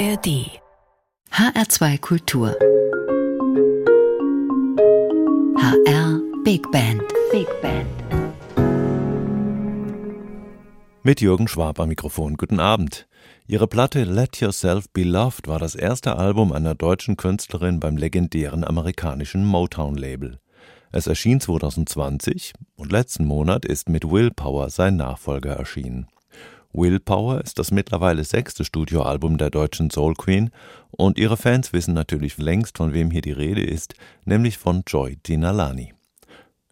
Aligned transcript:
ARD 0.00 0.48
HR2 1.30 1.98
Kultur 2.00 2.56
HR 5.58 6.22
Big 6.42 6.62
Band 6.72 7.02
Big 7.30 7.46
Band 7.60 7.86
Mit 11.02 11.20
Jürgen 11.20 11.48
Schwab 11.48 11.78
am 11.80 11.90
Mikrofon. 11.90 12.38
Guten 12.38 12.60
Abend. 12.60 13.08
Ihre 13.46 13.66
Platte 13.66 14.04
Let 14.04 14.40
Yourself 14.40 14.88
Be 14.88 15.02
Loved 15.02 15.48
war 15.48 15.58
das 15.58 15.74
erste 15.74 16.16
Album 16.16 16.52
einer 16.52 16.74
deutschen 16.74 17.18
Künstlerin 17.18 17.78
beim 17.78 17.98
legendären 17.98 18.64
amerikanischen 18.64 19.44
Motown-Label. 19.44 20.38
Es 20.92 21.08
erschien 21.08 21.42
2020 21.42 22.54
und 22.74 22.90
letzten 22.90 23.26
Monat 23.26 23.66
ist 23.66 23.90
mit 23.90 24.10
Willpower 24.10 24.70
sein 24.70 24.96
Nachfolger 24.96 25.52
erschienen. 25.52 26.06
Willpower 26.72 27.40
ist 27.40 27.58
das 27.58 27.72
mittlerweile 27.72 28.22
sechste 28.22 28.64
Studioalbum 28.64 29.38
der 29.38 29.50
deutschen 29.50 29.90
Soul 29.90 30.14
Queen 30.14 30.50
und 30.92 31.18
ihre 31.18 31.36
Fans 31.36 31.72
wissen 31.72 31.94
natürlich 31.94 32.38
längst, 32.38 32.78
von 32.78 32.94
wem 32.94 33.10
hier 33.10 33.22
die 33.22 33.32
Rede 33.32 33.62
ist, 33.62 33.94
nämlich 34.24 34.56
von 34.56 34.84
Joy 34.86 35.16
Dinalani. 35.16 35.94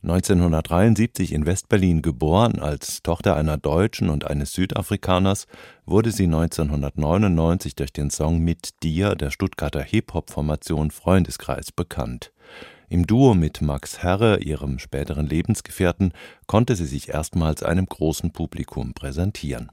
1973 0.04 1.32
in 1.32 1.44
Westberlin 1.44 2.02
geboren, 2.02 2.60
als 2.60 3.02
Tochter 3.02 3.34
einer 3.34 3.56
Deutschen 3.56 4.10
und 4.10 4.28
eines 4.28 4.52
Südafrikaners, 4.52 5.48
wurde 5.86 6.12
sie 6.12 6.26
1999 6.26 7.74
durch 7.74 7.92
den 7.92 8.10
Song 8.10 8.38
Mit 8.38 8.84
dir 8.84 9.16
der 9.16 9.32
Stuttgarter 9.32 9.82
Hip-Hop-Formation 9.82 10.92
Freundeskreis 10.92 11.72
bekannt. 11.72 12.30
Im 12.88 13.08
Duo 13.08 13.34
mit 13.34 13.60
Max 13.60 13.98
Herre, 13.98 14.38
ihrem 14.38 14.78
späteren 14.78 15.26
Lebensgefährten, 15.26 16.12
konnte 16.46 16.76
sie 16.76 16.86
sich 16.86 17.08
erstmals 17.08 17.64
einem 17.64 17.86
großen 17.86 18.30
Publikum 18.30 18.94
präsentieren. 18.94 19.72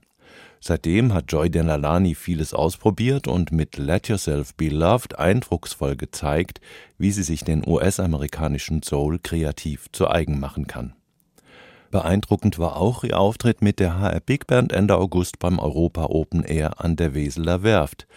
Seitdem 0.68 1.14
hat 1.14 1.32
Joy 1.32 1.52
Denalani 1.52 2.16
vieles 2.16 2.56
ausprobiert 2.56 3.28
und 3.28 3.52
mit 3.52 3.78
Let 3.78 4.08
Yourself 4.08 4.56
Be 4.56 4.70
Loved 4.70 5.20
eindrucksvoll 5.20 5.96
gezeigt, 5.96 6.60
wie 6.98 7.12
sie 7.12 7.22
sich 7.22 7.44
den 7.44 7.62
US-amerikanischen 7.68 8.82
Soul 8.82 9.20
kreativ 9.22 9.92
zu 9.92 10.10
eigen 10.10 10.40
machen 10.40 10.66
kann. 10.66 10.96
Beeindruckend 11.92 12.58
war 12.58 12.78
auch 12.78 13.04
ihr 13.04 13.20
Auftritt 13.20 13.62
mit 13.62 13.80
der 13.80 14.00
HR 14.00 14.20
Big 14.22 14.48
Band 14.48 14.74
Ende 14.74 14.98
August 14.98 15.38
beim 15.38 15.60
Europa 15.60 16.06
Open 16.06 16.44
Air 16.44 16.84
an 16.84 16.96
der 16.96 17.14
Weseler 17.14 17.62
Werft. 17.62 18.08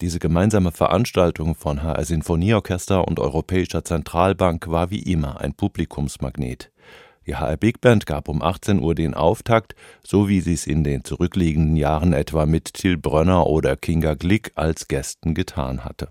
Diese 0.00 0.18
gemeinsame 0.18 0.72
Veranstaltung 0.72 1.54
von 1.54 1.82
HR 1.82 2.06
Sinfonieorchester 2.06 3.06
und 3.06 3.20
Europäischer 3.20 3.84
Zentralbank 3.84 4.66
war 4.70 4.90
wie 4.90 5.02
immer 5.02 5.42
ein 5.42 5.52
Publikumsmagnet. 5.52 6.71
Die 7.26 7.36
HR 7.36 7.56
Big 7.56 7.80
Band 7.80 8.06
gab 8.06 8.28
um 8.28 8.42
18 8.42 8.80
Uhr 8.80 8.94
den 8.94 9.14
Auftakt, 9.14 9.74
so 10.02 10.28
wie 10.28 10.40
sie 10.40 10.54
es 10.54 10.66
in 10.66 10.82
den 10.82 11.04
zurückliegenden 11.04 11.76
Jahren 11.76 12.12
etwa 12.12 12.46
mit 12.46 12.74
Till 12.74 12.96
Brönner 12.96 13.46
oder 13.46 13.76
Kinga 13.76 14.14
Glick 14.14 14.52
als 14.56 14.88
Gästen 14.88 15.34
getan 15.34 15.84
hatte. 15.84 16.08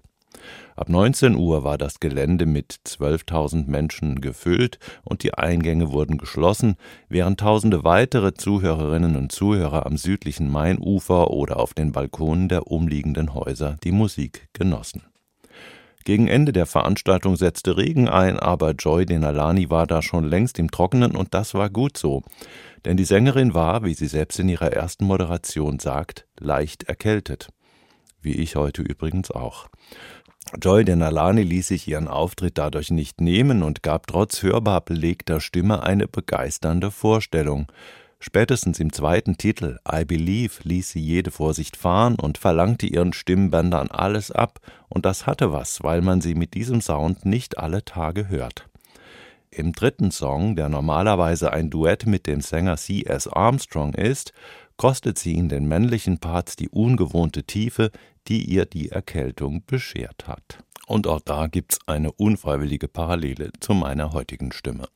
Ab 0.76 0.90
19 0.90 1.36
Uhr 1.36 1.64
war 1.64 1.78
das 1.78 2.00
Gelände 2.00 2.46
mit 2.46 2.80
12.000 2.88 3.70
Menschen 3.70 4.22
gefüllt 4.22 4.80
und 5.04 5.24
die 5.24 5.34
Eingänge 5.34 5.92
wurden 5.92 6.18
geschlossen, 6.18 6.76
während 7.10 7.40
tausende 7.42 7.84
weitere 7.84 8.34
Zuhörerinnen 8.34 9.16
und 9.16 9.32
Zuhörer 9.32 9.86
am 9.86 9.98
südlichen 9.98 10.50
Mainufer 10.50 11.30
oder 11.30 11.60
auf 11.60 11.74
den 11.74 11.92
Balkonen 11.92 12.48
der 12.48 12.68
umliegenden 12.68 13.34
Häuser 13.34 13.78
die 13.84 13.92
Musik 13.92 14.48
genossen. 14.54 15.04
Gegen 16.04 16.28
Ende 16.28 16.52
der 16.52 16.66
Veranstaltung 16.66 17.36
setzte 17.36 17.78
Regen 17.78 18.10
ein, 18.10 18.40
aber 18.40 18.72
Joy 18.72 19.06
Denalani 19.06 19.70
war 19.70 19.86
da 19.88 20.02
schon 20.02 20.24
längst 20.24 20.58
im 20.60 20.72
Trockenen 20.72 21.16
und 21.16 21.34
das 21.34 21.54
war 21.54 21.70
gut 21.70 21.98
so. 21.98 22.24
Denn 22.86 22.98
die 22.98 23.06
Sängerin 23.06 23.54
war, 23.54 23.84
wie 23.84 23.94
sie 23.94 24.08
selbst 24.08 24.40
in 24.40 24.50
ihrer 24.50 24.72
ersten 24.74 25.06
Moderation 25.06 25.80
sagt, 25.80 26.26
leicht 26.40 26.84
erkältet. 26.84 27.50
Wie 28.22 28.34
ich 28.34 28.56
heute 28.56 28.82
übrigens 28.82 29.32
auch. 29.32 29.68
Joy 30.62 30.84
Denalani 30.84 31.44
ließ 31.44 31.68
sich 31.68 31.88
ihren 31.88 32.08
Auftritt 32.08 32.58
dadurch 32.58 32.92
nicht 32.92 33.22
nehmen 33.22 33.64
und 33.64 33.84
gab 33.84 34.08
trotz 34.08 34.44
hörbar 34.44 34.82
belegter 34.82 35.40
Stimme 35.40 35.84
eine 35.84 36.08
begeisternde 36.08 36.92
Vorstellung. 36.92 37.72
Spätestens 38.24 38.80
im 38.80 38.94
zweiten 38.94 39.36
Titel 39.38 39.80
I 39.92 40.06
Believe 40.06 40.54
ließ 40.62 40.92
sie 40.92 41.00
jede 41.00 41.32
Vorsicht 41.32 41.76
fahren 41.76 42.16
und 42.16 42.38
verlangte 42.38 42.86
ihren 42.86 43.14
Stimmbändern 43.14 43.90
alles 43.90 44.30
ab, 44.30 44.60
und 44.90 45.08
das 45.08 45.26
hatte 45.26 45.52
was, 45.52 45.84
weil 45.84 46.02
man 46.02 46.22
sie 46.22 46.36
mit 46.36 46.54
diesem 46.54 46.82
Sound 46.82 47.26
nicht 47.26 47.58
alle 47.58 47.84
Tage 47.84 48.30
hört. 48.30 48.70
Im 49.50 49.74
dritten 49.74 50.12
Song, 50.12 50.56
der 50.56 50.70
normalerweise 50.70 51.52
ein 51.52 51.72
Duett 51.72 52.06
mit 52.06 52.28
dem 52.28 52.42
Sänger 52.42 52.78
C.S. 52.78 53.28
Armstrong 53.28 53.96
ist, 53.96 54.34
kostet 54.78 55.18
sie 55.18 55.34
in 55.34 55.50
den 55.50 55.68
männlichen 55.68 56.20
Parts 56.20 56.56
die 56.56 56.70
ungewohnte 56.70 57.44
Tiefe, 57.44 57.90
die 58.28 58.46
ihr 58.46 58.68
die 58.68 58.90
Erkältung 58.90 59.64
beschert 59.66 60.28
hat. 60.28 60.64
Und 60.86 61.08
auch 61.08 61.22
da 61.22 61.48
gibt's 61.48 61.80
eine 61.88 62.12
unfreiwillige 62.12 62.88
Parallele 62.88 63.50
zu 63.60 63.74
meiner 63.74 64.14
heutigen 64.14 64.52
Stimme. 64.52 64.88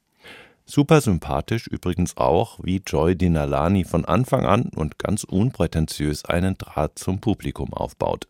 Super 0.68 1.00
sympathisch 1.00 1.68
übrigens 1.68 2.18
auch, 2.18 2.60
wie 2.64 2.82
Joy 2.84 3.16
Dinalani 3.16 3.84
von 3.84 4.04
Anfang 4.04 4.48
an 4.48 4.72
und 4.76 4.98
ganz 4.98 5.24
unprätentiös 5.24 6.26
einen 6.26 6.58
Draht 6.58 6.98
zum 6.98 7.20
Publikum 7.20 7.72
aufbaut. 7.72 8.28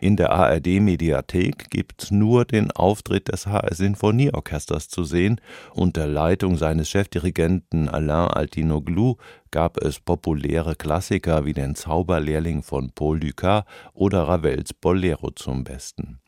In 0.00 0.14
der 0.14 0.30
ARD-Mediathek 0.30 1.70
gibt's 1.70 2.12
nur 2.12 2.44
den 2.44 2.70
Auftritt 2.70 3.32
des 3.32 3.48
HR 3.48 3.74
Sinfonieorchesters 3.74 4.88
zu 4.88 5.02
sehen. 5.02 5.40
Unter 5.74 6.06
Leitung 6.06 6.56
seines 6.56 6.88
Chefdirigenten 6.88 7.88
Alain 7.88 8.28
Altinoglu 8.28 9.16
gab 9.50 9.76
es 9.78 9.98
populäre 9.98 10.76
Klassiker 10.76 11.44
wie 11.44 11.52
den 11.52 11.74
Zauberlehrling 11.74 12.62
von 12.62 12.92
Paul 12.92 13.18
Dukas 13.18 13.64
oder 13.92 14.28
Ravels 14.28 14.72
Bolero 14.72 15.32
zum 15.32 15.64
Besten. 15.64 16.21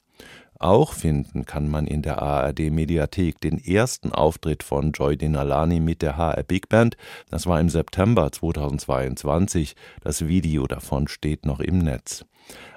Auch 0.64 0.94
finden 0.94 1.44
kann 1.44 1.68
man 1.68 1.86
in 1.86 2.00
der 2.00 2.22
ARD 2.22 2.70
Mediathek 2.70 3.38
den 3.38 3.62
ersten 3.62 4.12
Auftritt 4.12 4.62
von 4.62 4.92
Joy 4.92 5.18
Denalani 5.18 5.78
mit 5.78 6.00
der 6.00 6.16
HR 6.16 6.42
Big 6.42 6.70
Band. 6.70 6.96
Das 7.28 7.46
war 7.46 7.60
im 7.60 7.68
September 7.68 8.32
2022. 8.32 9.76
Das 10.00 10.26
Video 10.26 10.66
davon 10.66 11.06
steht 11.06 11.44
noch 11.44 11.60
im 11.60 11.80
Netz. 11.80 12.24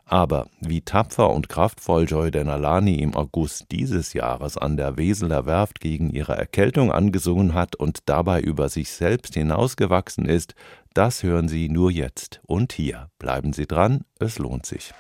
Aber 0.04 0.48
wie 0.60 0.82
tapfer 0.82 1.30
und 1.30 1.48
kraftvoll 1.48 2.04
Joy 2.04 2.30
Denalani 2.30 2.96
im 2.96 3.16
August 3.16 3.72
dieses 3.72 4.12
Jahres 4.12 4.58
an 4.58 4.76
der 4.76 4.98
Weseler 4.98 5.46
Werft 5.46 5.80
gegen 5.80 6.10
ihre 6.10 6.36
Erkältung 6.36 6.92
angesungen 6.92 7.54
hat 7.54 7.78
und 7.78 8.00
dabei 8.08 8.42
über 8.42 8.68
sich 8.68 8.92
selbst 8.92 9.34
hinausgewachsen 9.34 10.26
ist, 10.26 10.56
das 10.94 11.24
hören 11.24 11.48
Sie 11.48 11.70
nur 11.70 11.90
jetzt 11.90 12.42
und 12.48 12.74
hier. 12.74 13.10
Bleiben 13.18 13.54
Sie 13.54 13.66
dran, 13.66 14.04
es 14.20 14.40
lohnt 14.40 14.66
sich. 14.66 14.94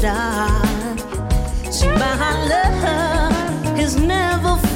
die. 0.00 0.96
See, 1.70 1.88
my 1.88 2.48
love 2.48 3.78
is 3.78 3.96
never. 3.96 4.67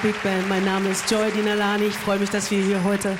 Big 0.00 0.22
Band. 0.22 0.48
Mein 0.48 0.64
Name 0.64 0.88
ist 0.88 1.10
Joy 1.10 1.30
Dinalani. 1.30 1.86
Ich 1.86 1.94
freue 1.94 2.18
mich, 2.18 2.30
dass 2.30 2.50
wir 2.50 2.62
hier 2.62 2.82
heute 2.84 3.18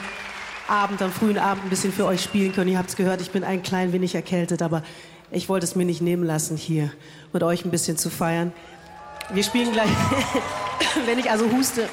Abend, 0.68 1.02
am 1.02 1.12
frühen 1.12 1.36
Abend 1.36 1.64
ein 1.64 1.70
bisschen 1.70 1.92
für 1.92 2.06
euch 2.06 2.22
spielen 2.22 2.52
können. 2.52 2.70
Ihr 2.70 2.78
habt 2.78 2.88
es 2.88 2.96
gehört, 2.96 3.20
ich 3.20 3.30
bin 3.30 3.44
ein 3.44 3.62
klein 3.62 3.92
wenig 3.92 4.14
erkältet, 4.14 4.62
aber 4.62 4.82
ich 5.30 5.48
wollte 5.48 5.64
es 5.64 5.76
mir 5.76 5.84
nicht 5.84 6.00
nehmen 6.00 6.24
lassen, 6.24 6.56
hier 6.56 6.90
mit 7.32 7.42
euch 7.42 7.64
ein 7.64 7.70
bisschen 7.70 7.98
zu 7.98 8.10
feiern. 8.10 8.52
Wir 9.32 9.42
spielen 9.42 9.72
gleich, 9.72 9.90
wenn 11.06 11.18
ich 11.18 11.30
also 11.30 11.50
huste 11.50 11.88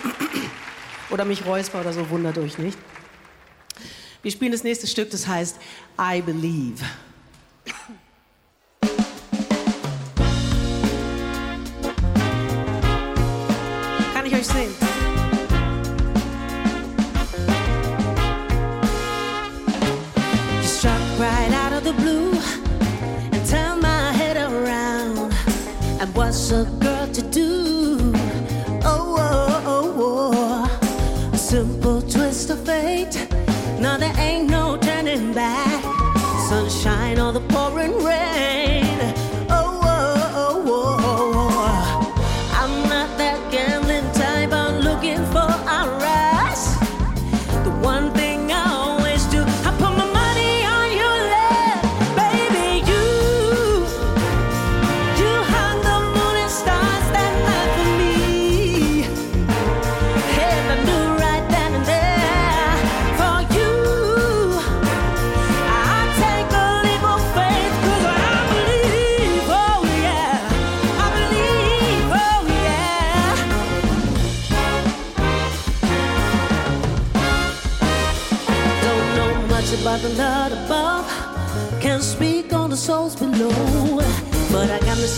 oder 1.10 1.26
mich 1.26 1.46
räusper 1.46 1.82
oder 1.82 1.92
so, 1.92 2.10
wundert 2.10 2.38
euch 2.38 2.58
nicht. 2.58 2.78
Wir 4.22 4.32
spielen 4.32 4.52
das 4.52 4.64
nächste 4.64 4.88
Stück, 4.88 5.10
das 5.12 5.28
heißt 5.28 5.58
I 6.00 6.22
Believe. 6.22 6.84
What's 26.30 26.52
a 26.52 26.64
girl 26.80 27.08
to 27.08 27.24
do? 27.32 27.98
Oh, 28.86 29.16
oh, 29.18 29.64
oh, 29.66 30.32
oh. 30.44 31.32
a 31.34 31.38
simple 31.38 32.04
twist 32.04 32.52
of 32.52 32.64
fate. 32.64 33.16
Now 33.80 33.98
there 33.98 34.14
ain't 34.16 34.48
no 34.48 34.78
turning 34.78 35.34
back. 35.34 35.82
Sunshine 36.48 37.20
or 37.20 37.32
the 37.32 37.42
pouring 37.50 38.04
rain. 38.04 38.39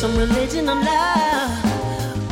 Some 0.02 0.18
religion 0.18 0.68
and 0.68 0.80
love. 0.80 1.52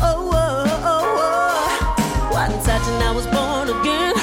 Oh, 0.02 0.32
oh, 0.34 0.82
oh, 0.92 1.06
oh. 1.22 2.34
One 2.34 2.50
touch 2.64 2.82
and 2.82 3.04
I 3.04 3.12
was 3.12 3.28
born 3.28 3.70
again. 3.70 4.16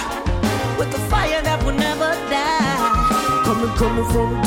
With 0.76 0.90
the 0.90 0.98
fire 1.08 1.40
that 1.42 1.62
will 1.64 1.78
never 1.78 2.10
die. 2.28 3.42
Coming, 3.44 3.72
coming 3.76 4.04
from 4.06 4.45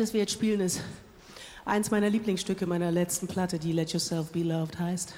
das 0.00 0.14
wir 0.14 0.20
jetzt 0.20 0.32
spielen, 0.32 0.60
ist 0.60 0.80
eins 1.66 1.90
meiner 1.90 2.08
Lieblingsstücke 2.08 2.66
meiner 2.66 2.90
letzten 2.90 3.26
Platte, 3.26 3.58
die 3.58 3.72
Let 3.72 3.92
Yourself 3.92 4.30
Be 4.32 4.42
Loved 4.42 4.78
heißt. 4.78 5.12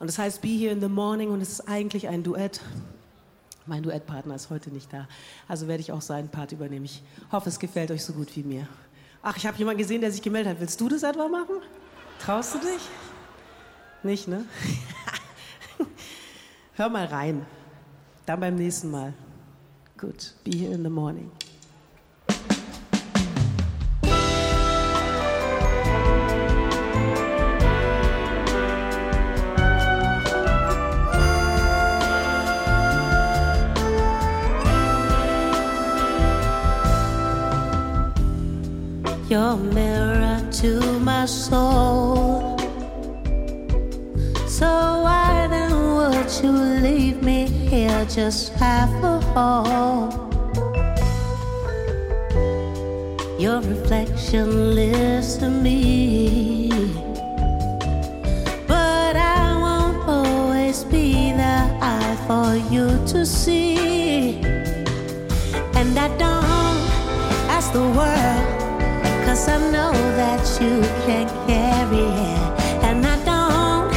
Und 0.00 0.08
es 0.08 0.18
heißt 0.18 0.42
Be 0.42 0.48
Here 0.48 0.72
in 0.72 0.80
the 0.80 0.88
Morning 0.88 1.30
und 1.30 1.40
es 1.40 1.50
ist 1.50 1.68
eigentlich 1.68 2.08
ein 2.08 2.24
Duett. 2.24 2.60
Mein 3.66 3.82
Duettpartner 3.82 4.34
ist 4.34 4.50
heute 4.50 4.70
nicht 4.70 4.92
da, 4.92 5.08
also 5.48 5.68
werde 5.68 5.80
ich 5.80 5.92
auch 5.92 6.02
seinen 6.02 6.28
Part 6.28 6.52
übernehmen. 6.52 6.84
Ich 6.84 7.02
hoffe, 7.30 7.48
es 7.48 7.58
gefällt 7.58 7.90
euch 7.92 8.04
so 8.04 8.12
gut 8.12 8.34
wie 8.36 8.42
mir. 8.42 8.68
Ach, 9.22 9.36
ich 9.36 9.46
habe 9.46 9.56
jemanden 9.56 9.78
gesehen, 9.78 10.00
der 10.00 10.10
sich 10.10 10.20
gemeldet 10.20 10.54
hat. 10.54 10.60
Willst 10.60 10.80
du 10.80 10.88
das 10.88 11.02
etwa 11.02 11.28
machen? 11.28 11.56
Traust 12.18 12.54
du 12.54 12.58
dich? 12.58 12.82
Nicht, 14.02 14.28
ne? 14.28 14.44
Hör 16.74 16.90
mal 16.90 17.06
rein. 17.06 17.46
Dann 18.26 18.40
beim 18.40 18.56
nächsten 18.56 18.90
Mal. 18.90 19.14
Gut, 19.96 20.34
be 20.44 20.50
here 20.50 20.74
in 20.74 20.82
the 20.82 20.90
morning. 20.90 21.30
Your 39.34 39.56
mirror 39.56 40.40
to 40.52 40.78
my 41.00 41.26
soul. 41.26 42.56
So 44.46 44.70
why 45.06 45.48
then 45.50 45.72
would 45.96 46.30
you 46.40 46.52
leave 46.86 47.20
me 47.20 47.46
here 47.46 48.04
just 48.04 48.52
half 48.52 48.92
a 49.02 49.18
whole? 49.34 50.06
Your 53.44 53.58
reflection 53.72 54.76
lives 54.76 55.36
to 55.38 55.48
me. 55.50 56.70
But 58.68 59.16
I 59.16 59.44
won't 59.64 60.08
always 60.08 60.84
be 60.84 61.32
the 61.32 61.58
eye 61.92 62.16
for 62.28 62.54
you 62.72 62.86
to 63.12 63.26
see. 63.26 64.38
And 65.80 65.98
I 65.98 66.08
don't 66.22 66.78
ask 67.50 67.72
the 67.72 67.86
world 67.98 68.53
I 69.36 69.58
know 69.72 69.90
that 69.90 70.46
you 70.60 70.80
can 71.04 71.26
carry 71.48 72.06
it. 72.06 72.84
And 72.84 73.04
I 73.04 73.16
don't 73.24 73.92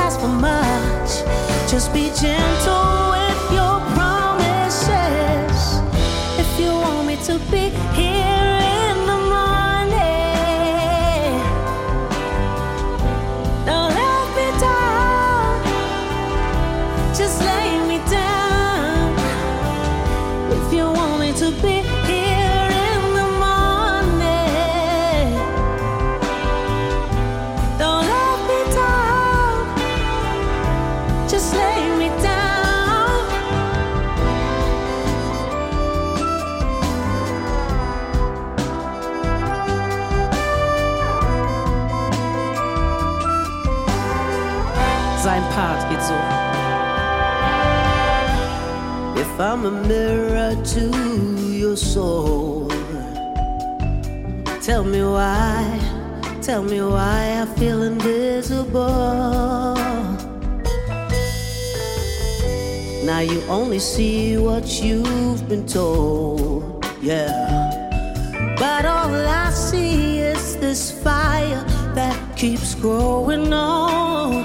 ask 0.00 0.18
for 0.18 0.26
much. 0.26 1.70
Just 1.70 1.92
be 1.94 2.10
gentle 2.20 2.93
If 49.34 49.40
I'm 49.40 49.66
a 49.66 49.70
mirror 49.88 50.54
to 50.54 51.40
your 51.50 51.76
soul, 51.76 52.68
tell 54.62 54.84
me 54.84 55.02
why, 55.02 55.80
tell 56.40 56.62
me 56.62 56.80
why 56.80 57.42
I 57.42 57.46
feel 57.58 57.82
invisible. 57.82 59.74
Now 63.04 63.18
you 63.18 63.42
only 63.48 63.80
see 63.80 64.36
what 64.36 64.80
you've 64.80 65.48
been 65.48 65.66
told, 65.66 66.86
yeah. 67.02 68.54
But 68.56 68.86
all 68.86 69.12
I 69.16 69.50
see 69.50 70.20
is 70.20 70.56
this 70.58 70.92
fire 71.02 71.64
that 71.96 72.16
keeps 72.36 72.76
growing 72.76 73.52
on. 73.52 74.44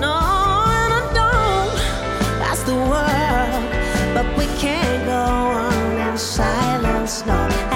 No, 0.00 0.43
snow 7.06 7.73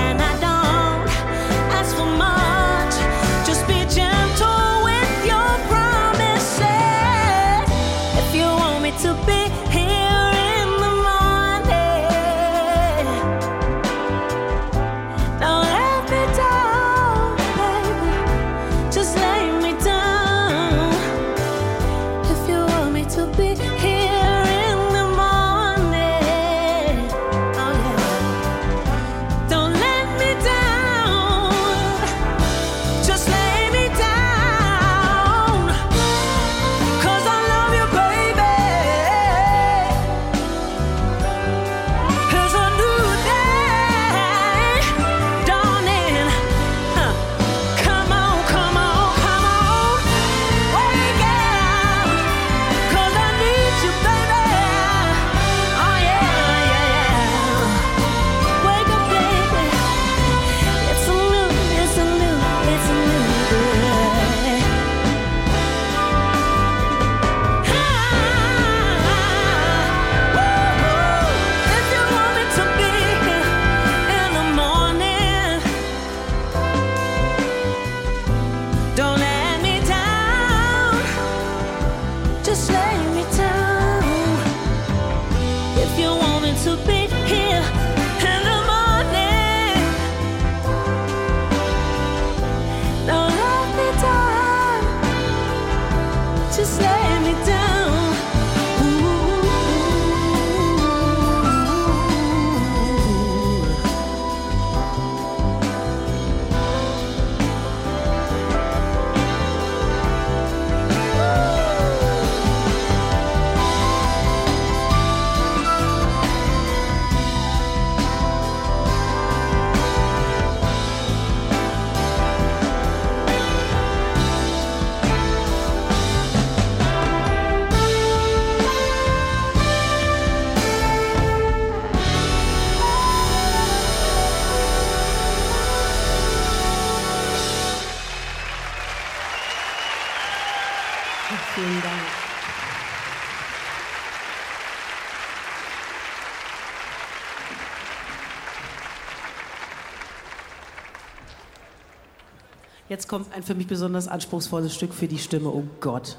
Jetzt 152.99 153.07
kommt 153.07 153.33
ein 153.33 153.45
für 153.45 153.55
mich 153.55 153.69
besonders 153.69 154.09
anspruchsvolles 154.09 154.75
Stück 154.75 154.93
für 154.93 155.07
die 155.07 155.19
Stimme. 155.19 155.51
Oh 155.51 155.63
Gott. 155.79 156.17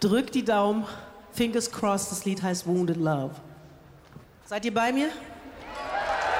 Drück 0.00 0.32
die 0.32 0.42
Daumen. 0.42 0.86
Fingers 1.32 1.70
crossed. 1.70 2.10
Das 2.10 2.24
Lied 2.24 2.42
heißt 2.42 2.66
Wounded 2.66 2.96
Love. 2.96 3.32
Seid 4.46 4.64
ihr 4.64 4.72
bei 4.72 4.90
mir? 4.90 5.08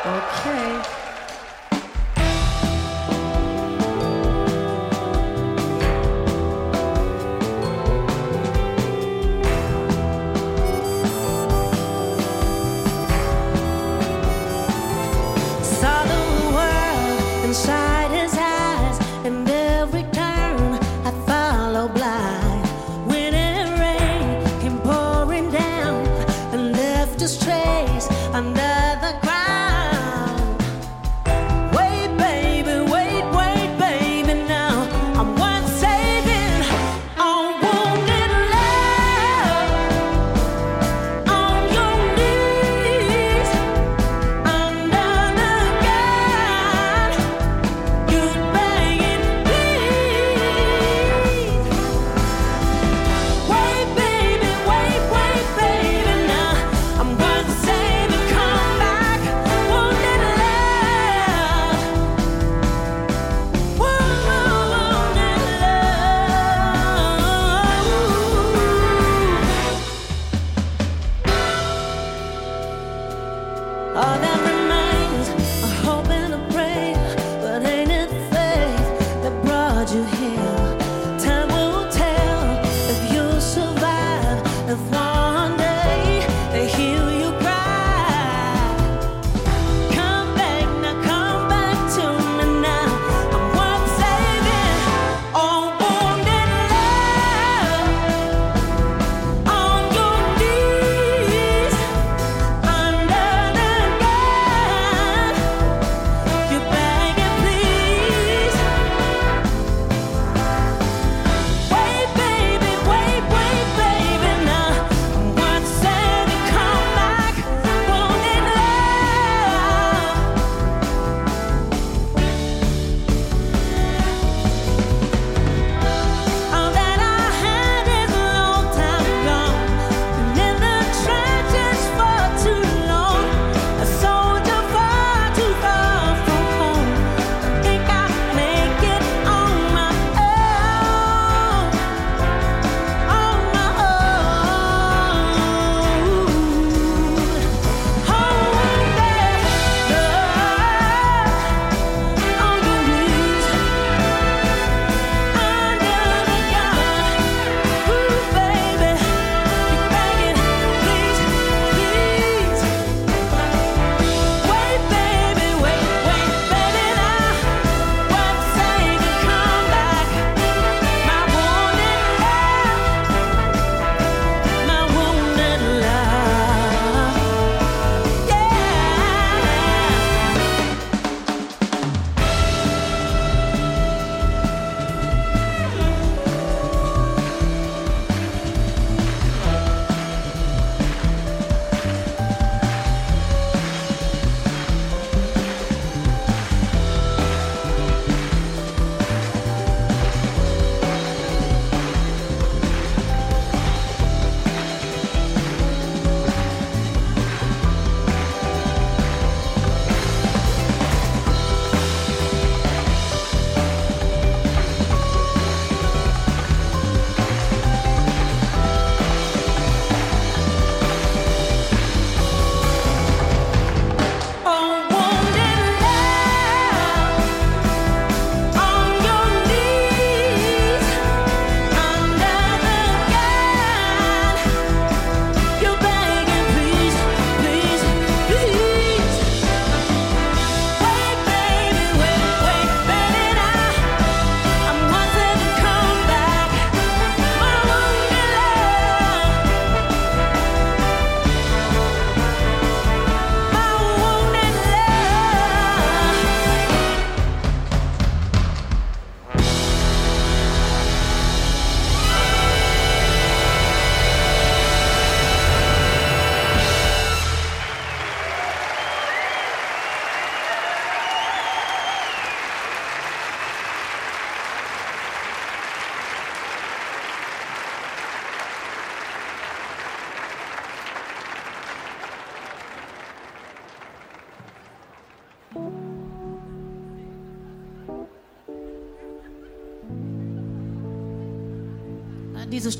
Okay. 0.01 0.88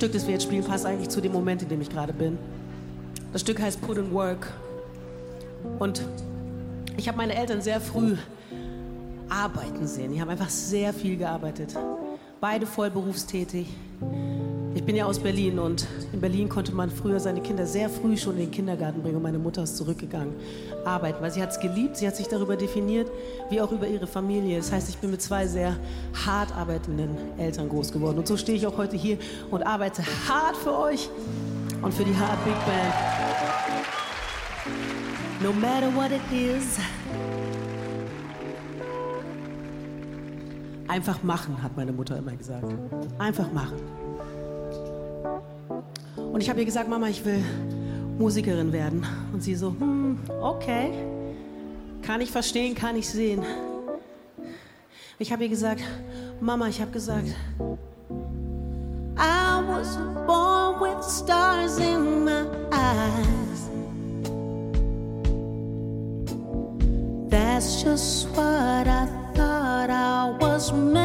Stück, 0.05 0.13
das 0.13 0.27
wir 0.27 0.35
jetzt 0.35 0.43
spielen, 0.43 0.63
passt 0.63 0.85
eigentlich 0.85 1.09
zu 1.09 1.23
dem 1.23 1.33
Moment, 1.33 1.63
in 1.63 1.71
dem 1.71 1.81
ich 1.81 1.89
gerade 1.89 2.13
bin. 2.13 2.37
Das 3.33 3.41
Stück 3.41 3.59
heißt 3.59 3.81
Put 3.81 3.97
in 3.97 4.13
Work. 4.13 4.53
Und 5.79 6.03
ich 6.99 7.09
habe 7.09 7.17
meine 7.17 7.35
Eltern 7.35 7.63
sehr 7.63 7.81
früh 7.81 8.15
arbeiten 9.31 9.87
sehen. 9.87 10.13
Die 10.13 10.21
haben 10.21 10.29
einfach 10.29 10.51
sehr 10.51 10.93
viel 10.93 11.17
gearbeitet. 11.17 11.75
Beide 12.39 12.67
voll 12.67 12.91
berufstätig. 12.91 13.69
Ich 14.75 14.83
bin 14.83 14.97
ja 14.97 15.07
aus 15.07 15.21
Berlin 15.21 15.59
und 15.61 15.87
in 16.13 16.21
Berlin 16.21 16.49
konnte 16.49 16.75
man 16.75 16.91
früher 16.91 17.21
seine 17.21 17.41
Kinder 17.41 17.65
sehr 17.65 17.89
früh 17.89 18.17
schon 18.17 18.35
in 18.35 18.41
den 18.41 18.51
Kindergarten 18.51 19.03
bringen 19.03 19.17
und 19.17 19.23
meine 19.23 19.39
Mutter 19.39 19.63
ist 19.63 19.77
zurückgegangen 19.77 20.35
arbeiten, 20.85 21.23
weil 21.23 21.31
sie 21.31 21.43
hat 21.43 21.51
es 21.51 21.61
geliebt, 21.61 21.97
sie 21.97 22.07
hat 22.07 22.17
sich 22.17 22.27
darüber 22.27 22.57
definiert, 22.57 23.11
wie 23.49 23.61
auch 23.61 23.73
über 23.73 23.87
ihre 23.87 24.07
Familie. 24.07 24.59
Das 24.59 24.73
heißt, 24.73 24.89
ich 24.89 24.99
bin 24.99 25.11
mit 25.11 25.23
zwei 25.23 25.47
sehr 25.47 25.77
hart 26.27 26.55
arbeitenden 26.55 27.17
Eltern 27.39 27.69
groß 27.69 27.93
geworden 27.93 28.19
und 28.19 28.27
so 28.27 28.37
stehe 28.37 28.59
ich 28.59 28.67
auch 28.67 28.77
heute 28.77 28.97
hier 28.97 29.17
und 29.51 29.63
arbeite 29.63 30.03
hart 30.29 30.57
für 30.57 30.77
euch 30.77 31.09
und 31.81 31.95
für 31.95 32.05
die 32.05 32.17
Hard 32.17 32.45
Big 32.45 32.55
Band. 32.67 32.95
No 35.43 35.53
matter 35.53 35.95
what 35.95 36.11
it 36.11 36.23
is. 36.33 36.79
Einfach 40.89 41.23
machen, 41.23 41.63
hat 41.63 41.77
meine 41.77 41.93
Mutter 41.93 42.19
immer 42.19 42.37
gesagt. 42.37 42.67
Einfach 43.19 43.51
machen. 43.53 43.77
Und 46.17 46.41
ich 46.41 46.51
habe 46.51 46.61
ihr 46.61 46.67
gesagt, 46.67 46.89
Mama, 46.89 47.09
ich 47.09 47.25
will 47.25 47.43
Musikerin 48.19 48.73
werden. 48.73 49.07
Und 49.33 49.43
sie 49.43 49.55
so, 49.55 49.71
hm, 49.71 50.19
okay, 50.41 50.91
kann 52.03 52.21
ich 52.21 52.31
verstehen, 52.31 52.75
kann 52.75 52.97
ich 52.97 53.09
sehen. 53.09 53.43
Ich 55.19 55.33
habe 55.33 55.45
ihr 55.45 55.49
gesagt, 55.49 55.83
Mama, 56.41 56.69
ich 56.69 56.81
habe 56.81 56.91
gesagt, 56.91 57.29
I 59.17 59.63
was 59.67 59.97
born 60.27 60.81
with 60.81 61.05
stars 61.05 61.79
in 61.79 62.25
my 62.25 62.47
eyes. 62.73 63.71
That's 67.29 67.83
just 67.83 68.29
what 68.37 68.87
I 68.89 69.07
thought 69.35 69.91
I 69.91 70.37
was 70.41 70.73
meant 70.73 71.04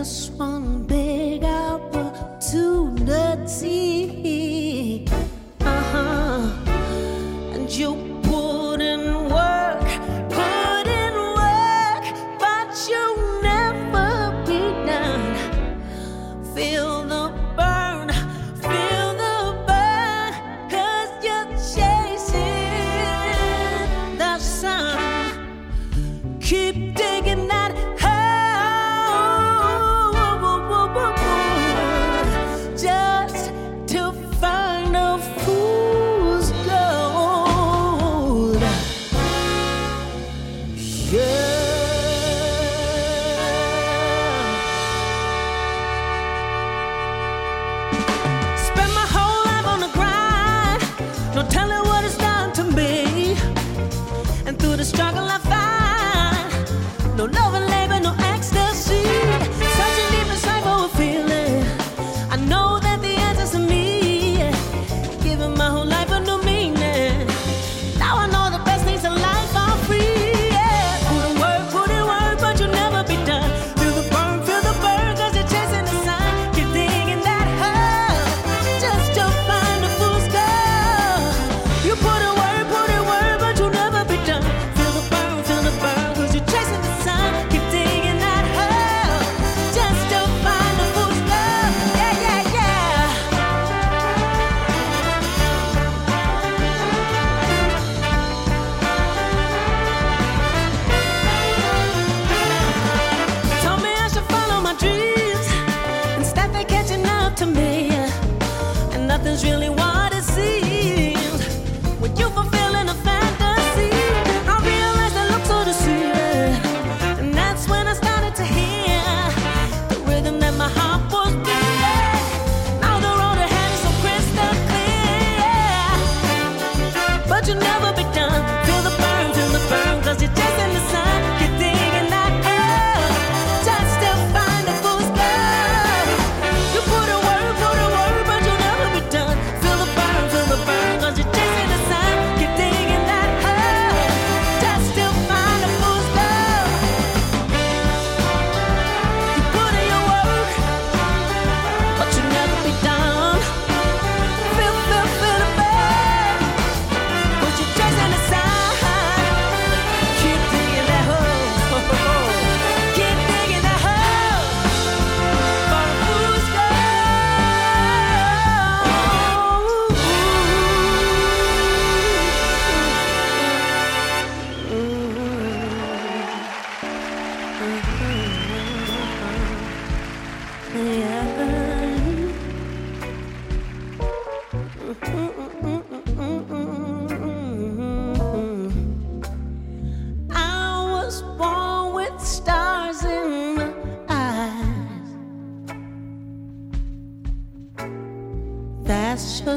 just 0.00 0.32
one 0.38 0.59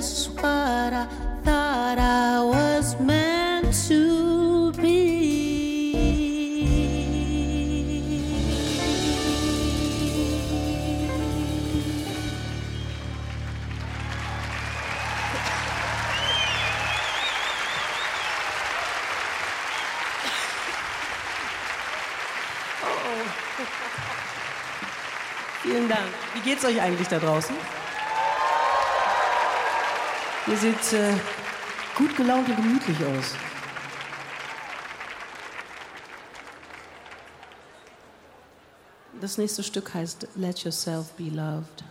just 0.04 0.28
what 0.36 0.44
I 0.46 1.08
thought 1.46 1.98
I 1.98 2.44
was 2.44 3.00
meant 3.00 3.74
to 3.88 4.74
be. 4.74 6.04
Oh. 22.84 23.24
Vielen 25.62 25.88
Dank. 25.88 26.02
Wie 26.34 26.42
geht's 26.42 26.66
euch 26.66 26.82
eigentlich 26.82 27.08
da 27.08 27.20
draußen? 27.20 27.83
Ihr 30.46 30.58
seht 30.58 30.94
äh, 30.94 31.14
gut 31.96 32.16
gelaunt 32.18 32.50
und 32.50 32.58
gemütlich 32.58 32.98
aus. 33.06 33.36
Das 39.22 39.38
nächste 39.38 39.64
Stück 39.64 39.94
heißt 39.94 40.28
Let 40.36 40.60
Yourself 40.66 41.12
Be 41.14 41.30
Loved. 41.30 41.83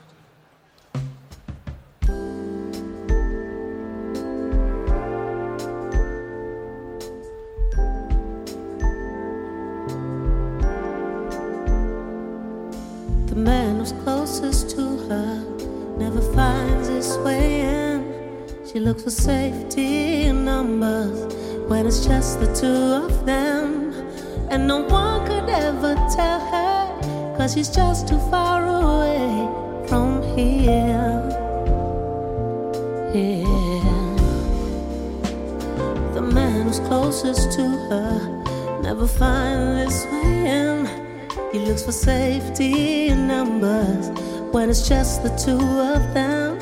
Looks 41.83 41.99
for 41.99 42.07
safety 42.07 43.09
in 43.09 43.27
numbers 43.27 44.11
when 44.53 44.69
it's 44.71 44.89
just 44.89 45.23
the 45.23 45.31
two 45.31 45.59
of 45.59 46.15
them. 46.15 46.59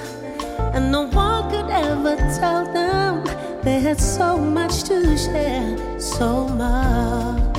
And 0.75 0.93
no 0.93 1.09
one 1.09 1.51
could 1.51 1.71
ever 1.71 2.17
tell 2.39 2.65
them 2.73 3.25
they 3.63 3.81
had 3.81 4.01
so 4.01 4.39
much 4.39 4.85
to 4.85 5.17
share, 5.19 6.01
so 6.01 6.49
much, 6.49 7.57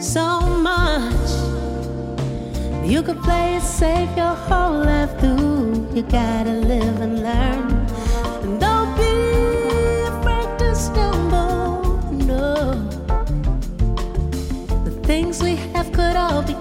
so 0.00 0.40
much. 0.40 1.30
You 2.84 3.02
could 3.02 3.20
play 3.22 3.56
it 3.56 3.62
safe 3.62 4.10
your 4.16 4.34
whole 4.34 4.84
life 4.84 5.18
through. 5.20 5.88
You 5.94 6.02
gotta 6.02 6.52
live 6.52 7.00
and 7.00 7.22
learn. 7.22 7.70
And 8.42 8.60
don't 8.60 8.96
be 8.96 9.12
afraid 10.12 10.58
to 10.58 10.74
stumble, 10.74 11.31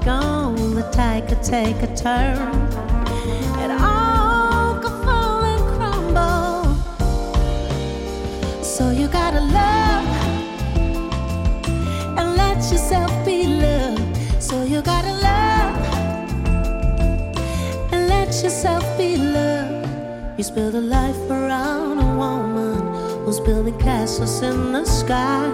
gone. 0.03 0.75
The 0.75 0.83
tide 0.91 1.27
take 1.43 1.81
a 1.81 1.95
turn. 1.95 2.37
It 3.63 3.71
all 3.71 4.79
could 4.81 4.97
fall 5.05 5.43
and 5.43 5.63
crumble. 5.75 6.75
So 8.63 8.91
you 8.91 9.07
gotta 9.07 9.41
love 9.41 10.07
and 12.17 12.35
let 12.37 12.57
yourself 12.71 13.11
be 13.25 13.47
loved. 13.47 14.41
So 14.41 14.63
you 14.63 14.81
gotta 14.81 15.13
love 15.13 15.75
and 17.91 18.07
let 18.07 18.27
yourself 18.43 18.83
be 18.97 19.17
loved. 19.17 19.87
He's 20.37 20.51
built 20.51 20.75
a 20.75 20.81
life 20.81 21.29
around 21.29 21.99
a 21.99 22.15
woman 22.15 22.77
who's 23.25 23.39
building 23.39 23.77
castles 23.79 24.41
in 24.41 24.71
the 24.73 24.85
sky. 24.85 25.47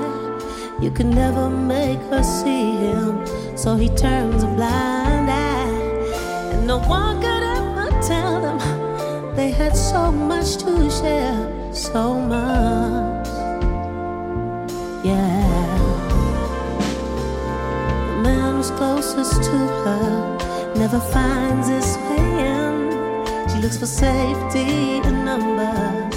You 0.80 0.92
can 0.92 1.10
never 1.10 1.50
make 1.50 2.00
her 2.12 2.22
see 2.24 2.72
him, 2.86 3.26
so 3.58 3.76
he 3.76 3.90
turns 3.90 4.44
a 4.44 4.48
blind 4.48 5.30
eye. 5.30 6.54
And 6.54 6.68
no 6.68 6.78
one 6.80 7.20
could 7.20 7.44
ever 7.58 7.90
tell 8.02 8.40
them 8.40 9.36
they 9.36 9.50
had 9.50 9.76
so 9.76 10.12
much 10.12 10.58
to 10.58 10.90
share, 10.92 11.74
so 11.74 12.20
much. 12.20 13.28
Yeah. 15.04 15.78
The 18.08 18.22
man 18.22 18.56
who's 18.56 18.72
closest 18.72 19.44
to 19.44 19.58
her 19.84 20.74
never 20.76 21.00
finds 21.00 21.68
his 21.68 21.98
way 21.98 22.28
in. 22.54 23.50
She 23.50 23.58
looks 23.60 23.78
for 23.78 23.88
safety 23.88 24.98
in 25.08 25.26
numbers. 25.26 26.16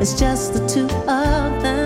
It's 0.00 0.18
just 0.18 0.52
the 0.52 0.66
two 0.68 0.88
of 1.08 1.62
them. 1.62 1.81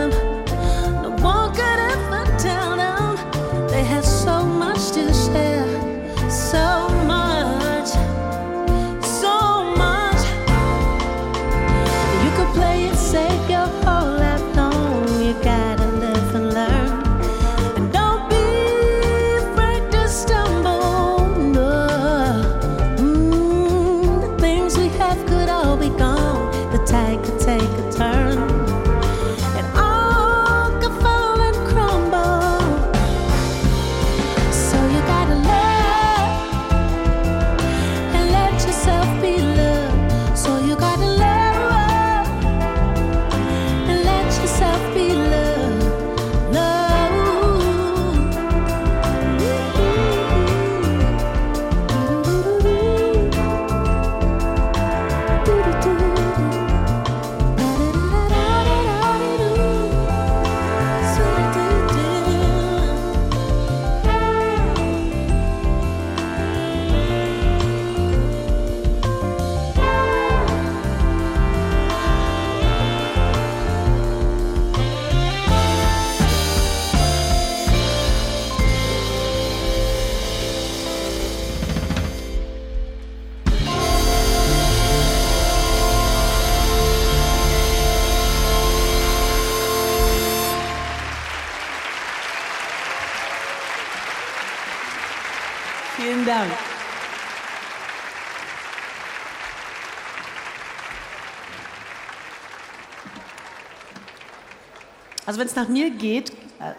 Wenn 105.46 105.50
es 105.50 105.56
nach 105.56 105.68
mir 105.68 105.90
geht, 105.90 106.30
äh, 106.59 106.72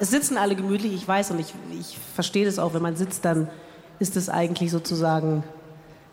es 0.00 0.10
sitzen 0.10 0.38
alle 0.38 0.56
gemütlich, 0.56 0.94
ich 0.94 1.06
weiß 1.06 1.30
und 1.32 1.40
ich, 1.40 1.52
ich 1.78 1.98
verstehe 2.14 2.46
das 2.46 2.58
auch, 2.58 2.72
wenn 2.72 2.80
man 2.80 2.96
sitzt, 2.96 3.22
dann 3.26 3.50
ist 3.98 4.16
es 4.16 4.30
eigentlich 4.30 4.70
sozusagen 4.70 5.44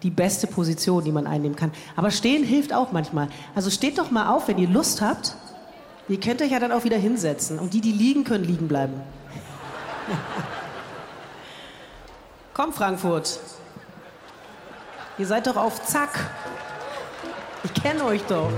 die 0.03 0.09
beste 0.09 0.47
Position, 0.47 1.05
die 1.05 1.13
man 1.13 1.25
einnehmen 1.25 1.55
kann. 1.55 1.71
Aber 1.95 2.11
stehen 2.11 2.43
hilft 2.43 2.73
auch 2.73 2.91
manchmal. 2.91 3.29
Also 3.55 3.69
steht 3.69 3.97
doch 3.97 4.11
mal 4.11 4.27
auf, 4.27 4.49
wenn 4.49 4.57
ihr 4.57 4.67
Lust 4.67 4.99
habt. 4.99 5.37
Ihr 6.09 6.19
könnt 6.19 6.41
euch 6.41 6.51
ja 6.51 6.59
dann 6.59 6.73
auch 6.73 6.83
wieder 6.83 6.97
hinsetzen. 6.97 7.59
Und 7.59 7.73
die, 7.73 7.79
die 7.79 7.93
liegen, 7.93 8.25
können 8.25 8.43
liegen 8.43 8.67
bleiben. 8.67 9.01
Komm, 12.53 12.73
Frankfurt. 12.73 13.39
Ihr 15.17 15.27
seid 15.27 15.47
doch 15.47 15.55
auf 15.55 15.81
Zack. 15.85 16.29
Ich 17.63 17.73
kenne 17.73 18.03
euch 18.03 18.23
doch. 18.23 18.51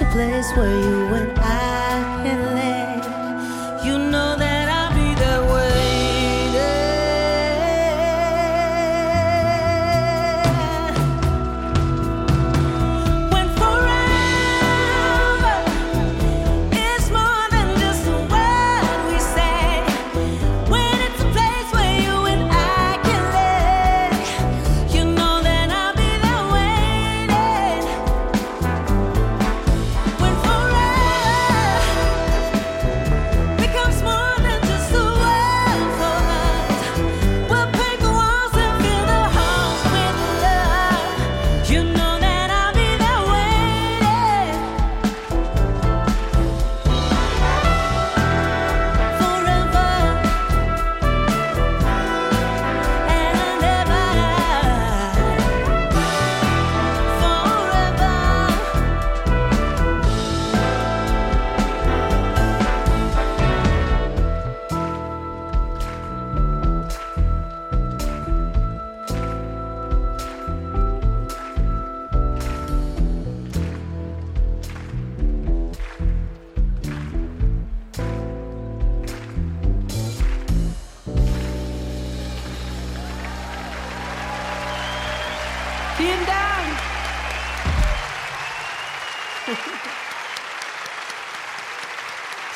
a 0.00 0.04
place 0.06 0.52
where 0.56 0.78
you 0.78 1.06
went. 1.10 1.37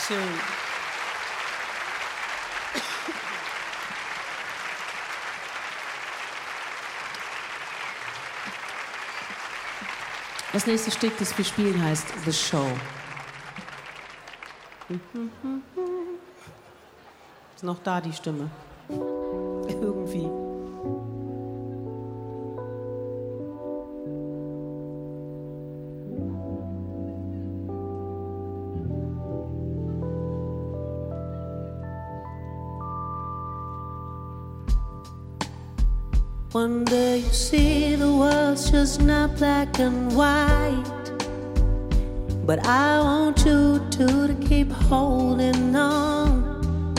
So. 0.09 0.15
Das 10.53 10.67
nächste 10.67 10.91
Stück, 10.91 11.17
das 11.19 11.39
wir 11.39 11.45
spielen, 11.45 11.83
heißt 11.83 12.09
The 12.25 12.33
Show. 12.33 12.67
Ist 17.55 17.63
noch 17.63 17.79
da 17.85 18.01
die 18.01 18.13
Stimme. 18.13 18.51
black 39.73 39.81
and 39.81 40.17
white. 40.17 40.83
But 42.47 42.67
I 42.67 42.99
want 43.01 43.45
you 43.45 43.81
to 43.91 44.27
to 44.29 44.35
keep 44.49 44.71
holding 44.71 45.77
on. 45.77 46.95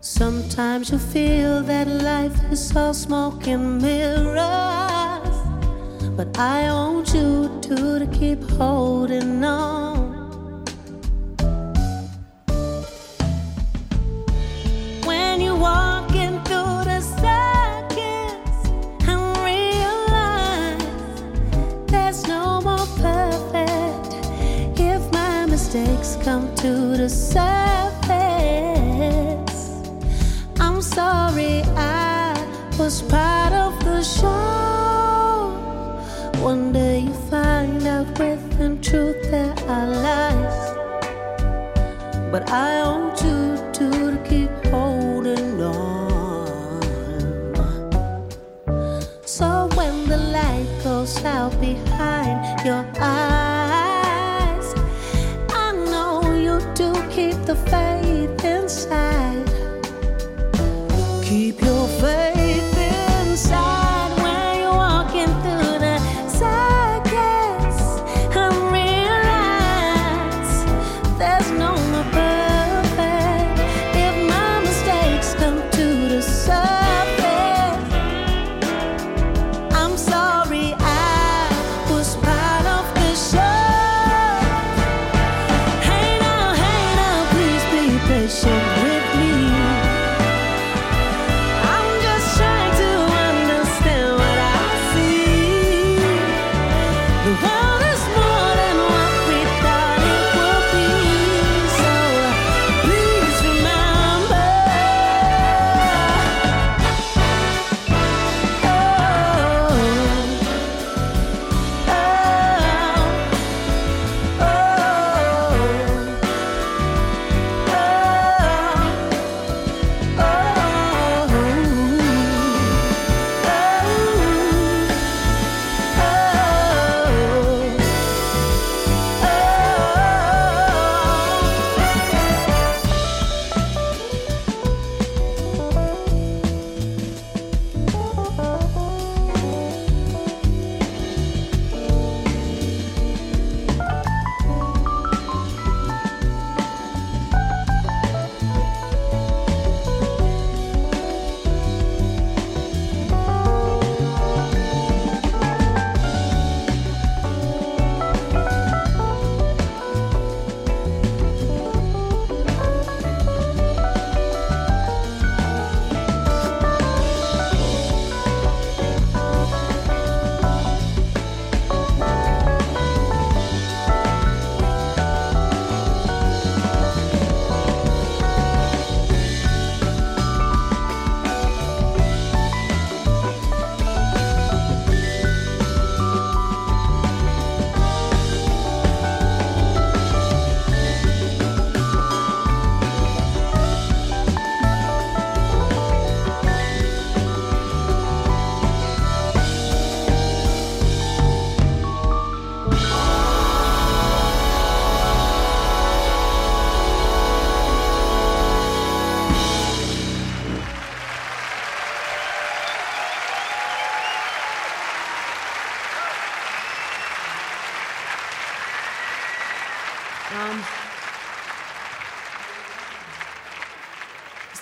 Sometimes 0.00 0.90
you 0.90 0.98
feel 0.98 1.62
that 1.62 1.86
life 1.88 2.38
is 2.52 2.76
all 2.76 2.94
smoke 2.94 3.46
and 3.46 3.82
mirrors. 3.82 5.36
But 6.16 6.38
I 6.38 6.72
want 6.72 7.14
you 7.14 7.60
to 7.62 7.98
to 7.98 8.06
keep 8.06 8.42
holding 8.50 9.44
on. 9.44 9.79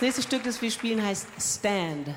nächste 0.09 0.23
Stück, 0.23 0.43
das 0.43 0.63
wir 0.63 0.71
spielen, 0.71 1.05
heißt 1.05 1.27
Stand. 1.39 2.15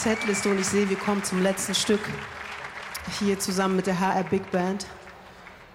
Setliste 0.00 0.48
und 0.48 0.58
ich 0.58 0.66
sehe, 0.66 0.88
wir 0.88 0.96
kommen 0.96 1.22
zum 1.24 1.42
letzten 1.42 1.74
Stück 1.74 2.00
hier 3.18 3.38
zusammen 3.38 3.76
mit 3.76 3.86
der 3.86 4.00
HR 4.00 4.24
Big 4.24 4.50
Band. 4.50 4.86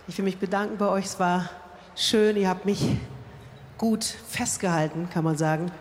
Ich 0.07 0.17
will 0.17 0.25
mich 0.25 0.39
bedanken 0.39 0.77
bei 0.79 0.87
euch. 0.87 1.05
Es 1.05 1.19
war 1.19 1.47
schön. 1.95 2.35
Ihr 2.35 2.49
habt 2.49 2.65
mich 2.65 2.97
gut 3.77 4.03
festgehalten, 4.03 5.11
kann 5.13 5.23
man 5.23 5.37
sagen. 5.37 5.71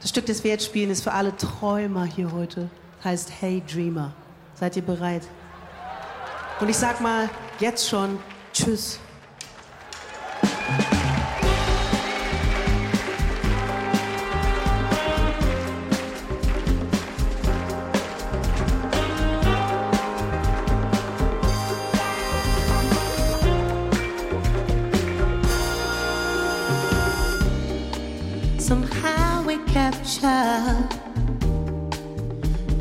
Das 0.00 0.08
Stück, 0.08 0.24
das 0.24 0.42
wir 0.44 0.52
jetzt 0.52 0.64
spielen, 0.64 0.88
ist 0.88 1.02
für 1.02 1.12
alle 1.12 1.36
Träumer 1.36 2.06
hier 2.06 2.32
heute. 2.32 2.70
Heißt 3.04 3.30
Hey 3.38 3.62
Dreamer. 3.70 4.14
Seid 4.54 4.76
ihr 4.76 4.82
bereit? 4.82 5.28
Und 6.60 6.70
ich 6.70 6.78
sag 6.78 7.02
mal 7.02 7.28
jetzt 7.60 7.86
schon 7.86 8.18
Tschüss. 8.54 8.98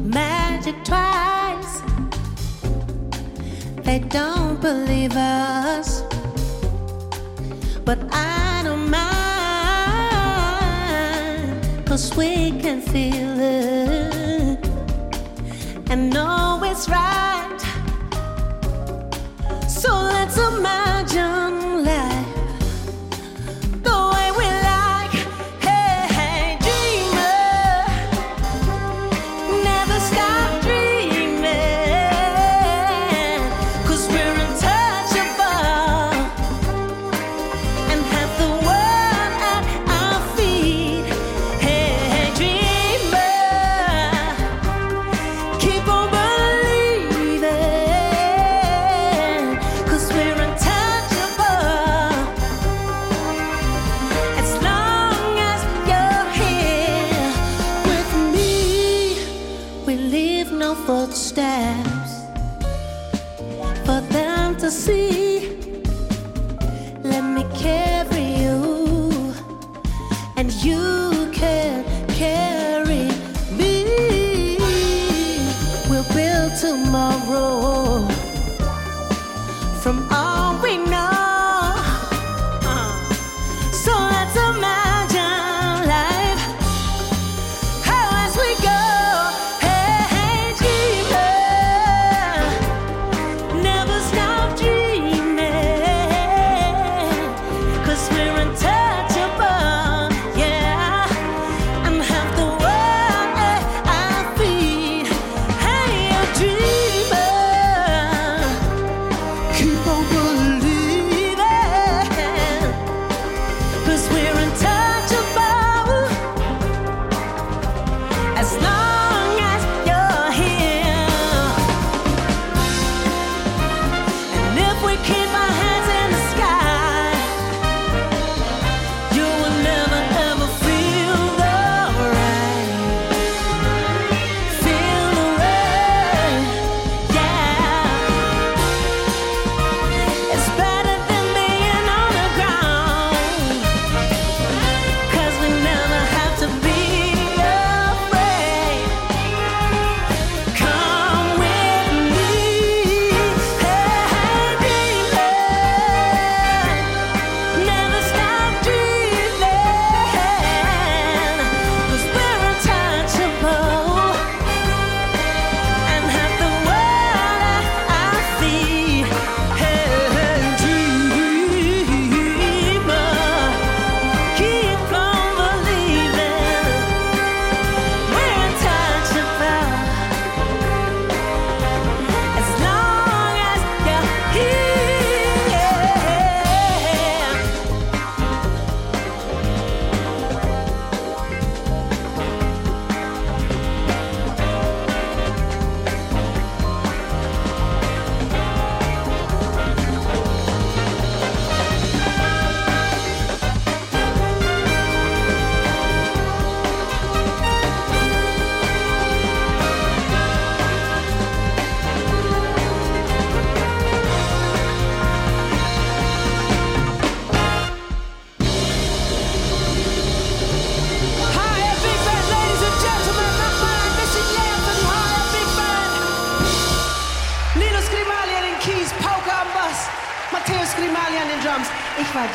Magic 0.01 0.75
twice. 0.83 1.81
They 3.83 3.99
don't 3.99 4.61
believe 4.61 5.15
us, 5.15 6.03
but 7.85 7.99
I 8.11 8.61
don't 8.63 8.89
mind, 8.89 9.07
cause 11.85 12.15
we 12.15 12.51
can 12.61 12.81
feel 12.81 13.39
it 13.39 14.59
and 15.89 16.09
know 16.13 16.61
it's 16.63 16.87
right. 16.89 17.59
So 19.67 19.91
let's 19.93 20.37
imagine 20.37 21.42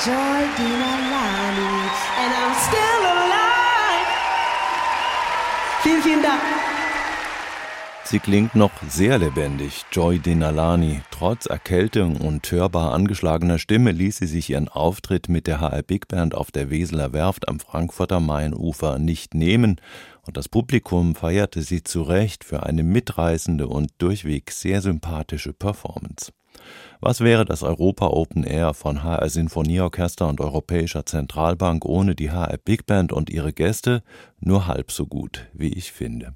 Joy 0.07 0.15
Dinalani 0.57 1.91
and 2.23 2.33
I'm 2.33 2.55
still 2.55 3.03
alive. 3.03 4.07
Vielen, 5.83 6.03
vielen 6.03 6.23
Dank. 6.23 6.41
Sie 8.05 8.21
klingt 8.21 8.55
noch 8.55 8.71
sehr 8.89 9.19
lebendig, 9.19 9.85
Joy 9.91 10.21
Denalani. 10.21 11.03
Trotz 11.11 11.47
Erkältung 11.47 12.17
und 12.17 12.49
hörbar 12.53 12.95
angeschlagener 12.95 13.59
Stimme 13.59 13.91
ließ 13.91 14.19
sie 14.19 14.29
sich 14.29 14.51
ihren 14.51 14.69
Auftritt 14.69 15.29
mit 15.29 15.49
der 15.49 15.61
HR 15.61 15.83
Big 15.83 16.07
Band 16.07 16.33
auf 16.33 16.53
der 16.53 16.71
Weseler 16.71 17.13
Werft 17.13 17.49
am 17.49 17.59
Frankfurter 17.59 18.21
Mainufer 18.21 19.01
nicht 19.01 19.35
nehmen 19.35 19.81
und 20.23 20.37
das 20.37 20.49
Publikum 20.49 21.17
feierte 21.17 21.63
sie 21.63 21.83
zu 21.83 22.03
Recht 22.03 22.45
für 22.45 22.63
eine 22.63 22.85
mitreißende 22.85 23.67
und 23.67 23.91
durchweg 23.99 24.53
sehr 24.53 24.81
sympathische 24.81 25.53
Performance. 25.53 26.33
Was 27.01 27.21
wäre 27.21 27.45
das 27.45 27.63
Europa 27.63 28.09
Open 28.09 28.43
Air 28.43 28.75
von 28.75 29.05
HR 29.05 29.29
Sinfonieorchester 29.29 30.27
und 30.27 30.41
Europäischer 30.41 31.07
Zentralbank 31.07 31.85
ohne 31.85 32.17
die 32.17 32.33
HR 32.33 32.59
Big 32.59 32.87
Band 32.87 33.13
und 33.13 33.31
ihre 33.31 33.53
Gäste? 33.53 34.03
Nur 34.41 34.67
halb 34.67 34.91
so 34.91 35.07
gut, 35.07 35.47
wie 35.53 35.73
ich 35.73 35.93
finde. 35.93 36.35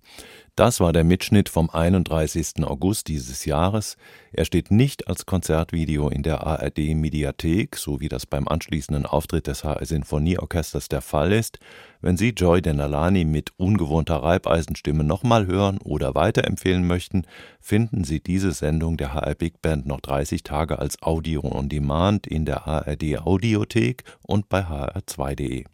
Das 0.55 0.81
war 0.81 0.93
der 0.93 1.03
Mitschnitt 1.03 1.49
vom 1.49 1.71
31. 1.71 2.63
August 2.65 3.09
dieses 3.09 3.47
Jahres. 3.47 3.97
Er 4.35 4.45
steht 4.45 4.71
nicht 4.71 5.09
als 5.09 5.25
Konzertvideo 5.25 6.11
in 6.11 6.23
der 6.23 6.47
ARD 6.47 6.95
Mediathek, 6.95 7.75
so 7.75 8.01
wie 8.01 8.11
das 8.11 8.27
beim 8.27 8.47
anschließenden 8.47 9.07
Auftritt 9.07 9.47
des 9.47 9.65
HR 9.65 9.83
Sinfonieorchesters 9.83 10.89
der 10.89 11.01
Fall 11.01 11.33
ist. 11.33 11.59
Wenn 12.03 12.19
Sie 12.19 12.31
Joy 12.37 12.61
Denalani 12.61 13.25
mit 13.25 13.53
ungewohnter 13.57 14.17
Reibeisenstimme 14.17 15.05
nochmal 15.05 15.47
hören 15.47 15.79
oder 15.79 16.15
weiterempfehlen 16.15 16.87
möchten, 16.87 17.25
finden 17.59 18.05
Sie 18.05 18.21
diese 18.21 18.53
Sendung 18.53 18.99
der 18.99 19.15
HR 19.15 19.35
Big 19.35 19.63
Band 19.63 19.87
noch 19.87 20.01
30 20.01 20.43
Tage 20.43 20.79
als 20.79 21.01
Audio 21.01 21.41
on 21.51 21.71
Demand 21.71 22.27
in 22.27 22.45
der 22.45 22.67
ARD 22.69 23.21
Audiothek 23.25 24.05
und 24.21 24.51
bei 24.51 24.61
hr2.de. 24.61 25.65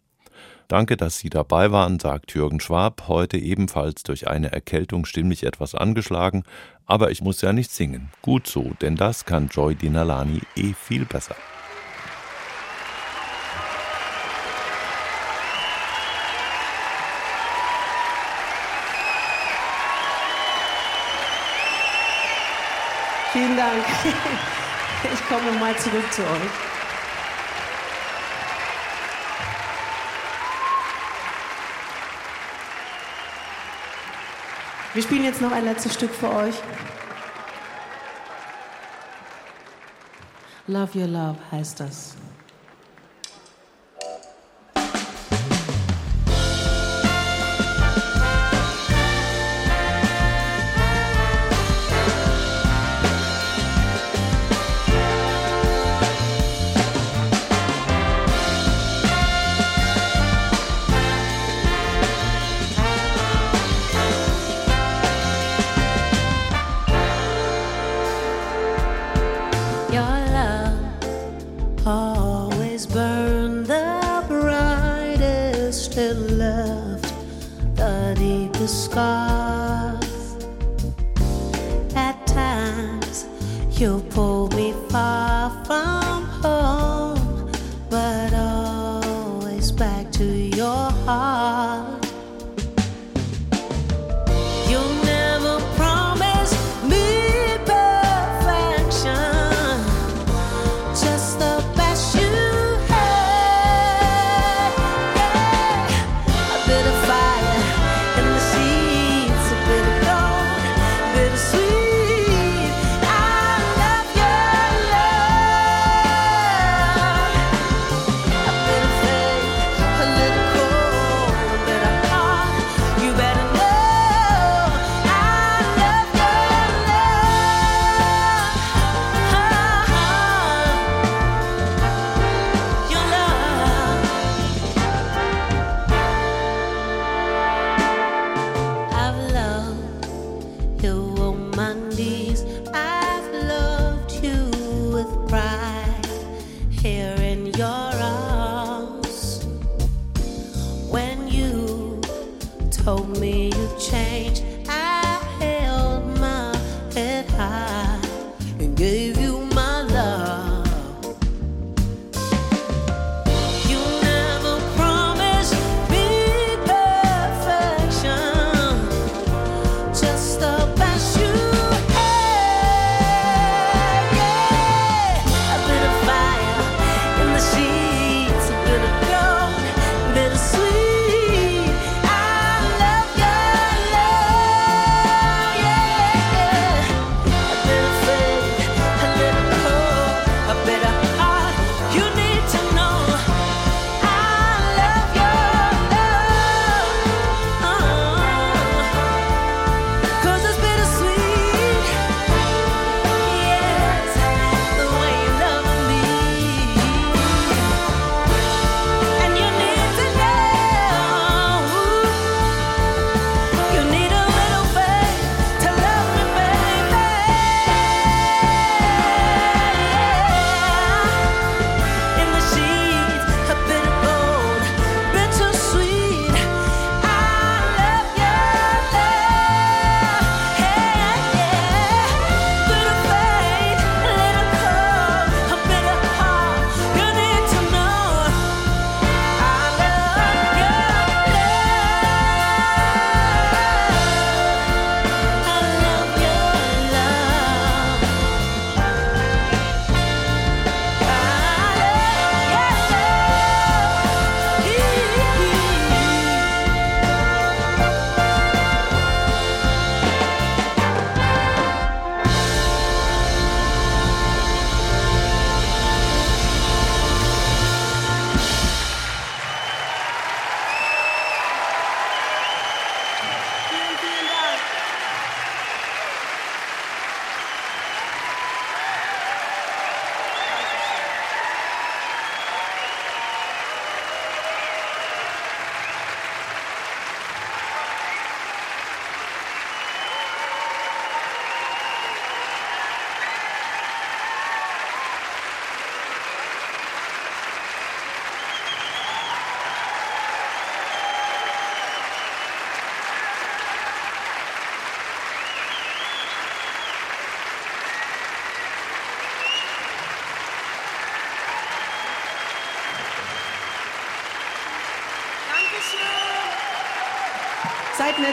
Danke, 0.69 0.97
dass 0.97 1.17
Sie 1.17 1.31
dabei 1.31 1.71
waren, 1.71 1.97
sagt 1.97 2.35
Jürgen 2.35 2.59
Schwab, 2.59 3.07
heute 3.07 3.37
ebenfalls 3.37 4.03
durch 4.03 4.27
eine 4.27 4.51
Erkältung 4.51 5.05
stimmlich 5.05 5.43
etwas 5.43 5.73
angeschlagen, 5.73 6.43
aber 6.85 7.09
ich 7.09 7.23
muss 7.23 7.41
ja 7.41 7.53
nicht 7.53 7.71
singen. 7.71 8.11
Gut 8.21 8.45
so, 8.45 8.73
denn 8.79 8.95
das 8.95 9.25
kann 9.25 9.47
Joy 9.47 9.73
Dinalani 9.73 10.41
eh 10.55 10.73
viel 10.73 11.05
besser. 11.05 11.35
Vielen 23.33 23.57
Dank. 23.57 23.83
Ich 25.13 25.27
komme 25.27 25.51
mal 25.59 25.75
zurück 25.77 26.13
zu 26.13 26.21
euch. 26.21 26.68
Wir 34.93 35.03
spielen 35.03 35.23
jetzt 35.23 35.41
noch 35.41 35.51
ein 35.51 35.65
letztes 35.65 35.93
Stück 35.93 36.11
für 36.11 36.29
euch. 36.29 36.55
Love 40.67 40.99
Your 40.99 41.07
Love 41.07 41.37
heißt 41.51 41.79
das. 41.79 42.18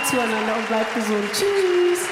Zueinander 0.08 0.56
und 0.56 0.68
bleibt 0.68 0.94
gesund. 0.94 1.24
Tschüss. 1.32 2.08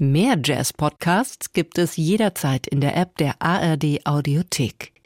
Mehr 0.00 0.38
Jazz-Podcasts 0.42 1.52
gibt 1.52 1.76
es 1.76 1.96
jederzeit 1.96 2.68
in 2.68 2.80
der 2.80 2.96
App 2.96 3.16
der 3.16 3.42
ARD 3.42 4.06
Audiothek. 4.06 4.92